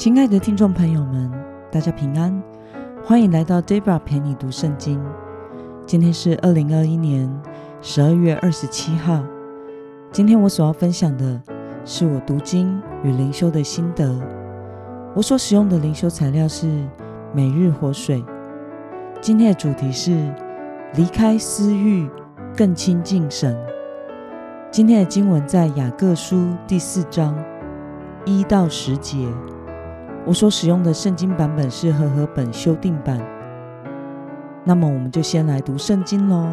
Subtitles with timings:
[0.00, 1.30] 亲爱的听众朋友们，
[1.70, 2.42] 大家平安，
[3.04, 4.98] 欢迎来到 Debra 陪你读圣经。
[5.84, 7.30] 今天是二零二一年
[7.82, 9.22] 十二月二十七号。
[10.10, 11.38] 今天我所要分享的
[11.84, 14.18] 是我读经与灵修的心得。
[15.14, 16.66] 我所使用的灵修材料是
[17.34, 18.24] 每日活水。
[19.20, 20.34] 今天的主题是
[20.94, 22.08] 离开私欲，
[22.56, 23.54] 更亲近神。
[24.70, 27.36] 今天的经文在雅各书第四章
[28.24, 29.28] 一到十节。
[30.30, 33.20] 我所使用的圣经版本是和合本修订版。
[34.62, 36.46] 那么，我们就先来读圣经喽。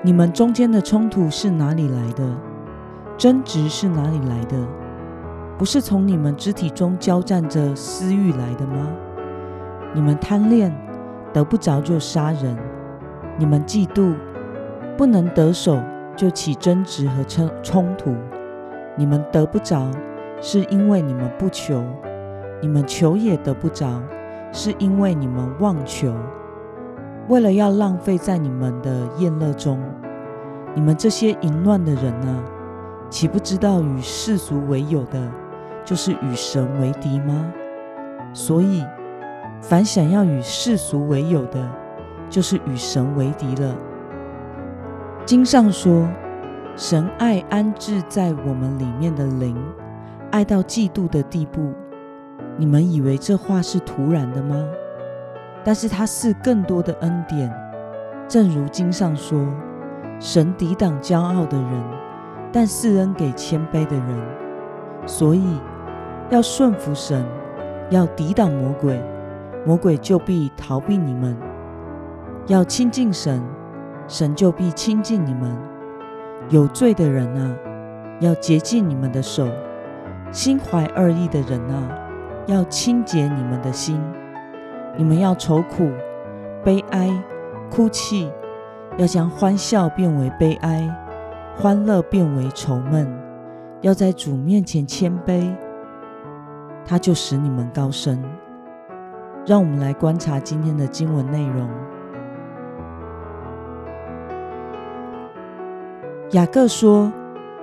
[0.00, 2.24] 你们中间的冲突是哪里来的？
[3.18, 4.56] 争执是哪里来的？
[5.58, 8.86] 不是从你们肢体中交战着私欲来的吗？
[9.92, 10.72] 你们贪恋
[11.32, 12.56] 得不着就杀人；
[13.36, 14.14] 你们嫉妒
[14.96, 15.82] 不能得手
[16.14, 18.12] 就起争执和冲冲突；
[18.96, 19.90] 你们得不着。
[20.40, 21.82] 是因为你们不求，
[22.60, 24.02] 你们求也得不着；
[24.52, 26.14] 是因为你们妄求，
[27.28, 29.80] 为了要浪费在你们的宴乐中。
[30.74, 32.44] 你们这些淫乱的人呢，
[33.08, 35.30] 岂不知道与世俗为友的，
[35.84, 37.52] 就是与神为敌吗？
[38.32, 38.84] 所以，
[39.62, 41.70] 凡想要与世俗为友的，
[42.28, 43.76] 就是与神为敌了。
[45.24, 46.08] 经上说，
[46.76, 49.56] 神爱安置在我们里面的灵。
[50.34, 51.72] 爱到嫉妒的地步，
[52.56, 54.56] 你们以为这话是突然的吗？
[55.62, 57.48] 但是他是更多的恩典，
[58.26, 59.46] 正如经上说
[60.18, 61.84] ：“神抵挡骄傲的人，
[62.52, 64.22] 但赐恩给谦卑的人。”
[65.06, 65.60] 所以
[66.30, 67.24] 要顺服神，
[67.90, 69.00] 要抵挡魔鬼，
[69.64, 71.32] 魔鬼就必逃避你们；
[72.48, 73.40] 要亲近神，
[74.08, 75.56] 神就必亲近你们。
[76.48, 77.56] 有罪的人啊，
[78.18, 79.46] 要洁净你们的手。
[80.32, 81.88] 心怀恶意的人啊，
[82.46, 83.96] 要清洁你们的心；
[84.96, 85.90] 你们要愁苦、
[86.64, 87.08] 悲哀、
[87.70, 88.30] 哭泣，
[88.96, 90.92] 要将欢笑变为悲哀，
[91.56, 93.08] 欢乐变为愁闷。
[93.80, 95.54] 要在主面前谦卑，
[96.84, 98.22] 他就使你们高升。
[99.46, 101.68] 让我们来观察今天的经文内容。
[106.32, 107.12] 雅各说。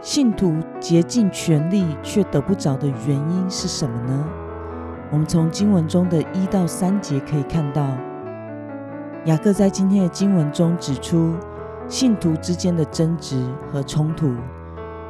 [0.00, 4.28] 信徒竭尽全力却得不着的原因是什么呢？
[5.10, 7.84] 我们从经文中的一到三节可以看到，
[9.24, 11.34] 雅各在今天的经文中指出，
[11.88, 14.32] 信徒之间的争执和冲突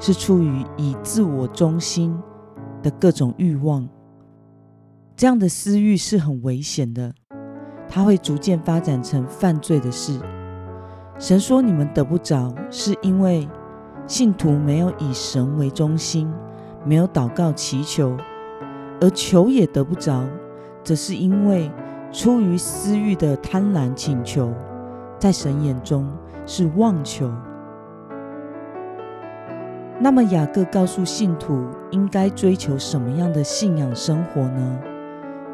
[0.00, 2.19] 是出于以自我中心
[2.82, 3.87] 的各种欲望。
[5.15, 7.12] 这样的私欲是很危险的，
[7.88, 10.19] 它会逐渐发展成犯罪的事。
[11.19, 13.47] 神说你们得不着，是因为。
[14.08, 16.32] 信徒没有以神为中心，
[16.82, 18.16] 没有祷告祈求，
[19.02, 20.24] 而求也得不着，
[20.82, 21.70] 则是因为
[22.10, 24.50] 出于私欲的贪婪请求，
[25.19, 26.10] 在神眼中
[26.46, 27.30] 是妄求。
[30.00, 34.78] 那么雅各告诉信徒应该追求什么样的信仰生活呢？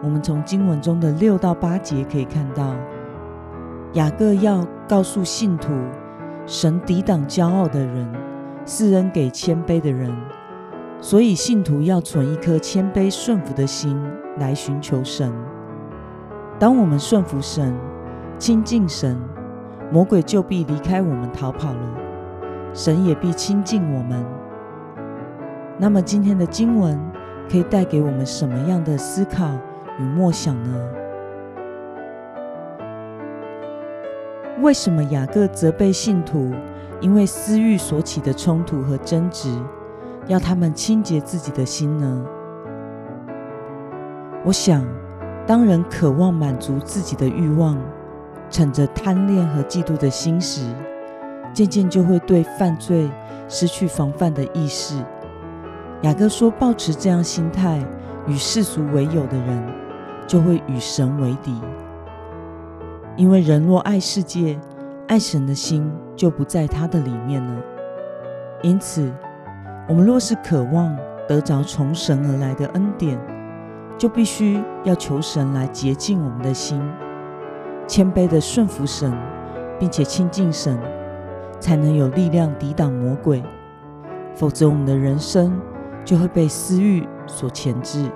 [0.01, 2.73] 我们从经文中的六到八节可以看到，
[3.95, 5.73] 雅各要告诉信徒，
[6.47, 8.24] 神抵挡骄傲的人。
[8.67, 10.11] 是恩给谦卑的人，
[11.01, 14.01] 所以信徒要存一颗谦卑顺服的心
[14.39, 15.31] 来寻求神。
[16.59, 17.75] 当我们顺服神、
[18.39, 19.21] 亲近神，
[19.93, 21.95] 魔鬼就必离开我们逃跑了，
[22.73, 24.25] 神也必亲近我们。
[25.77, 26.99] 那么今天的经文
[27.51, 29.51] 可以带给我们什么样的思考
[29.99, 30.91] 与默想呢？
[34.63, 36.51] 为什么雅各责备信徒？
[37.05, 39.55] 因为私欲所起的冲突和争执，
[40.27, 42.25] 要他们清洁自己的心呢？
[44.43, 44.83] 我想，
[45.47, 47.77] 当人渴望满足自己的欲望，
[48.49, 50.67] 逞着贪恋和嫉妒的心时，
[51.53, 53.11] 渐渐就会对犯罪
[53.51, 54.97] 失去防范的意识。
[56.01, 57.85] 雅各说：“保持这样心态，
[58.27, 59.63] 与世俗为友的人，
[60.27, 61.61] 就会与神为敌。
[63.15, 64.59] 因为人若爱世界，
[65.09, 67.61] 爱神的心。”就不在他的里面了。
[68.63, 69.13] 因此，
[69.89, 70.97] 我们若是渴望
[71.27, 73.19] 得着从神而来的恩典，
[73.99, 76.81] 就必须要求神来洁净我们的心，
[77.89, 79.13] 谦卑的顺服神，
[79.77, 80.79] 并且亲近神，
[81.59, 83.43] 才能有力量抵挡魔鬼。
[84.37, 85.61] 否则，我们的人生
[86.05, 88.09] 就会被私欲所牵制。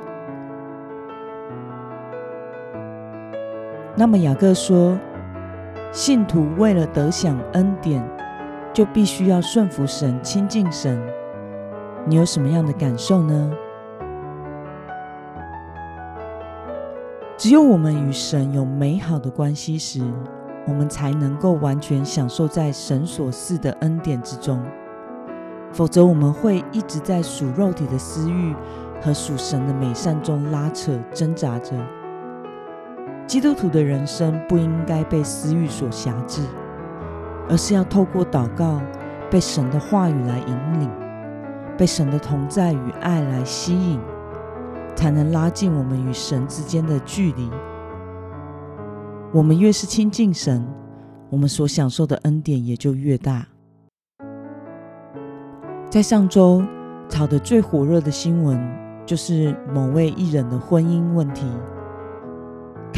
[3.97, 4.97] 那么，雅各说。
[5.91, 8.07] 信徒为了得享恩典
[8.75, 11.01] 就必须要顺服神亲近神。
[12.07, 13.51] 你有什么样的感受呢？
[17.37, 20.03] 只有我们与神有美好的关系时
[20.67, 24.63] 我们才能够完全享受在神所赐的恩典之中。
[25.73, 28.55] 否则我们会一直在属肉体的私欲
[29.01, 31.75] 和属神的美善中拉扯挣扎着。
[33.29, 36.43] 基督徒的人生不应该被私欲所辖制，
[37.49, 38.81] 而是要透过祷告，
[39.31, 40.91] 被神的话语来引领，
[41.77, 44.01] 被神的同在与爱来吸引。
[44.97, 47.49] 才能拉近我们与神之间的距离。
[49.33, 50.67] 我们越是亲近神，
[51.31, 53.47] 我们所享受的恩典也就越大。
[55.89, 56.65] 在上周
[57.09, 58.61] 炒得最火热的新闻，
[59.07, 61.47] 就是某位艺人的婚姻问题。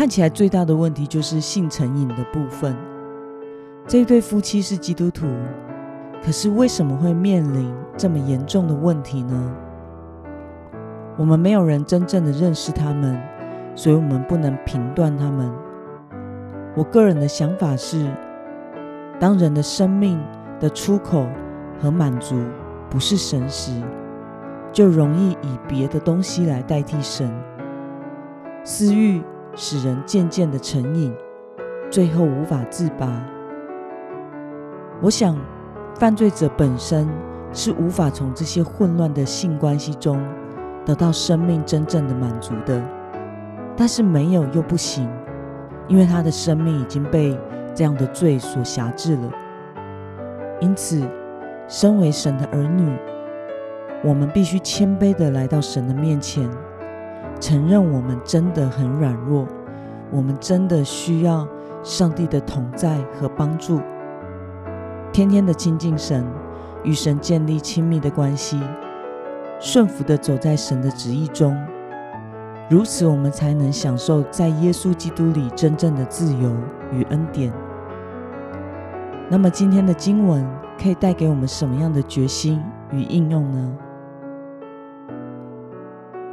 [0.01, 2.75] 看起来最大的问题就是性成瘾的部分。
[3.87, 5.27] 这对夫妻是基督徒，
[6.25, 9.55] 可是为什么会面临这么严重的问题呢？
[11.19, 13.21] 我们没有人真正的认识他们，
[13.75, 15.53] 所以我们不能评断他们。
[16.75, 18.11] 我个人的想法是，
[19.19, 20.19] 当人的生命
[20.59, 21.27] 的出口
[21.79, 22.37] 和满足
[22.89, 23.71] 不是神时，
[24.73, 27.31] 就容易以别的东西来代替神。
[28.65, 29.21] 私欲
[29.55, 31.15] 使人渐渐的成瘾，
[31.91, 33.09] 最后无法自拔。
[35.03, 35.37] 我想，
[35.97, 37.09] 犯罪者本身
[37.53, 40.21] 是无法从这些混乱的性关系中。
[40.87, 42.83] 得到生命真正的满足的，
[43.77, 45.07] 但是没有又不行，
[45.89, 47.39] 因为他的生命已经被
[47.75, 49.31] 这样的罪所辖制了。
[50.59, 51.07] 因此，
[51.69, 52.91] 身为神的儿女，
[54.03, 56.49] 我们必须谦卑的来到神的面前，
[57.41, 59.49] 承认我们真的很软弱，
[60.11, 61.49] 我们真的需要
[61.83, 63.81] 上帝的同在和帮助，
[65.13, 66.25] 天天的亲近神，
[66.85, 68.61] 与神建立亲密的关系。
[69.59, 71.57] 顺服的走在神的旨意中，
[72.71, 76.51] 如此我们才能享受在耶稣基督里真正的自由
[76.93, 77.53] 与恩典。
[79.29, 80.47] 那么今天的经文
[80.81, 82.61] 可以带给我们什么样的决心
[82.91, 83.77] 与应用呢？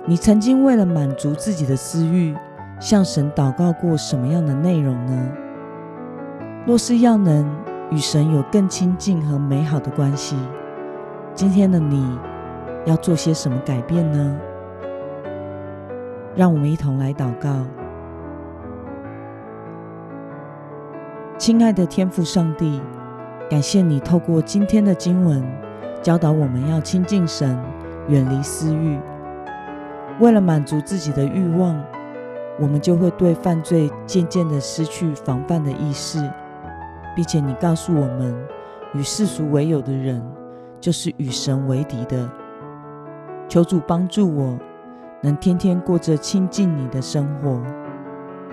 [0.10, 2.34] 你曾经为了满足自己的私欲，
[2.80, 5.30] 向神祷告过什么样的内容呢？
[6.66, 7.46] 若是要能
[7.92, 10.38] 与神有更亲近和美好的关系，
[11.34, 12.18] 今天的你。
[12.86, 14.38] 要做些什么改变呢？
[16.38, 17.50] 让我们一同来祷告。
[21.38, 22.82] 亲爱的天父上帝，
[23.50, 25.44] 感谢你透过今天的经文
[26.02, 27.62] 教导我们要亲近神，
[28.08, 28.98] 远离私欲。
[30.20, 31.80] 为了满足自己的欲望，
[32.60, 36.20] 我们就会对犯罪渐渐的失去防范的意识，
[37.16, 38.36] 并且你告诉我们，
[38.94, 40.20] 与世俗为友的人，
[40.80, 42.28] 就是与神为敌的。
[43.48, 44.58] 求主帮助我，
[45.22, 47.62] 能天天过着亲近你的生活，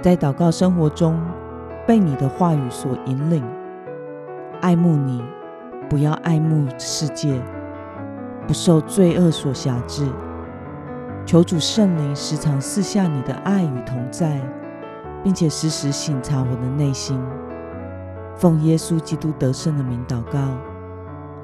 [0.02, 1.18] 在祷告生活中
[1.86, 3.42] 被你的话语所引领，
[4.60, 5.24] 爱慕你，
[5.88, 7.40] 不要爱慕世界，
[8.46, 10.06] 不受罪恶所辖制。
[11.26, 14.40] 求主圣灵时常赐下你的爱与同在，
[15.22, 17.18] 并且时时醒察我的内心。
[18.36, 20.38] 奉耶稣基督得胜的名祷告，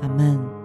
[0.02, 0.59] 阿门。